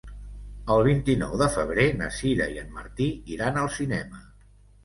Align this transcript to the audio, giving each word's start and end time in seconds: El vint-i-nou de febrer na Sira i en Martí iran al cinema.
El 0.75 0.79
vint-i-nou 0.87 1.35
de 1.41 1.49
febrer 1.57 1.85
na 1.99 2.09
Sira 2.21 2.49
i 2.57 2.57
en 2.63 2.73
Martí 2.79 3.11
iran 3.37 3.61
al 3.65 3.73
cinema. 3.79 4.27